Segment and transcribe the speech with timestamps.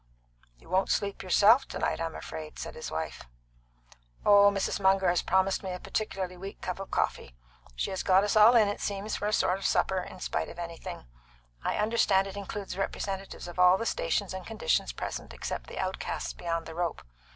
[0.57, 3.21] "You won't sleep yourself to night, I'm afraid," said his wife.
[4.25, 4.79] "Oh, Mrs.
[4.79, 7.35] Munger has promised me a particularly weak cup of coffee.
[7.75, 10.49] She has got us all in, it seems, for a sort of supper, in spite
[10.49, 11.05] of everything.
[11.63, 16.33] I understand it includes representatives of all the stations and conditions present except the outcasts
[16.33, 17.03] beyond the rope.